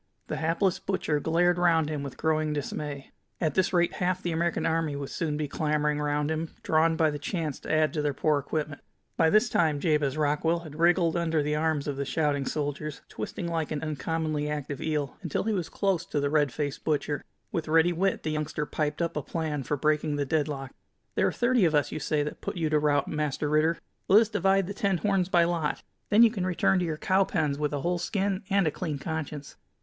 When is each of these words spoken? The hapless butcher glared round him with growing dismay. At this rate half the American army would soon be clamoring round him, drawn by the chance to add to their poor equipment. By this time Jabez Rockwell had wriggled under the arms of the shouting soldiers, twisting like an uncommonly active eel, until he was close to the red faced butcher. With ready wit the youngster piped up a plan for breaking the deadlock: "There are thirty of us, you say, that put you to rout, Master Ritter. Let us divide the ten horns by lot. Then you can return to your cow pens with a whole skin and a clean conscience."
The 0.29 0.37
hapless 0.37 0.79
butcher 0.79 1.19
glared 1.19 1.59
round 1.59 1.87
him 1.87 2.01
with 2.01 2.17
growing 2.17 2.53
dismay. 2.53 3.11
At 3.39 3.53
this 3.53 3.71
rate 3.71 3.93
half 3.93 4.23
the 4.23 4.31
American 4.31 4.65
army 4.65 4.95
would 4.95 5.11
soon 5.11 5.37
be 5.37 5.47
clamoring 5.47 5.99
round 5.99 6.31
him, 6.31 6.55
drawn 6.63 6.95
by 6.95 7.11
the 7.11 7.19
chance 7.19 7.59
to 7.59 7.71
add 7.71 7.93
to 7.93 8.01
their 8.01 8.11
poor 8.15 8.39
equipment. 8.39 8.81
By 9.15 9.29
this 9.29 9.47
time 9.47 9.79
Jabez 9.79 10.17
Rockwell 10.17 10.61
had 10.61 10.79
wriggled 10.79 11.15
under 11.15 11.43
the 11.43 11.55
arms 11.55 11.87
of 11.87 11.97
the 11.97 12.05
shouting 12.05 12.47
soldiers, 12.47 13.01
twisting 13.09 13.45
like 13.47 13.69
an 13.69 13.83
uncommonly 13.83 14.49
active 14.49 14.81
eel, 14.81 15.17
until 15.21 15.43
he 15.43 15.53
was 15.53 15.69
close 15.69 16.03
to 16.07 16.19
the 16.19 16.31
red 16.31 16.51
faced 16.51 16.83
butcher. 16.83 17.23
With 17.51 17.67
ready 17.67 17.93
wit 17.93 18.23
the 18.23 18.31
youngster 18.31 18.65
piped 18.65 19.03
up 19.03 19.15
a 19.15 19.21
plan 19.21 19.61
for 19.61 19.77
breaking 19.77 20.15
the 20.15 20.25
deadlock: 20.25 20.71
"There 21.13 21.27
are 21.27 21.31
thirty 21.31 21.63
of 21.63 21.75
us, 21.75 21.91
you 21.91 21.99
say, 21.99 22.23
that 22.23 22.41
put 22.41 22.57
you 22.57 22.71
to 22.71 22.79
rout, 22.79 23.07
Master 23.07 23.47
Ritter. 23.47 23.77
Let 24.07 24.21
us 24.21 24.29
divide 24.29 24.65
the 24.65 24.73
ten 24.73 24.97
horns 24.97 25.29
by 25.29 25.43
lot. 25.43 25.83
Then 26.09 26.23
you 26.23 26.31
can 26.31 26.43
return 26.47 26.79
to 26.79 26.85
your 26.85 26.97
cow 26.97 27.23
pens 27.23 27.59
with 27.59 27.71
a 27.71 27.81
whole 27.81 27.99
skin 27.99 28.41
and 28.49 28.65
a 28.65 28.71
clean 28.71 28.97
conscience." 28.97 29.57